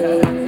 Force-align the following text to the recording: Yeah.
Yeah. 0.00 0.47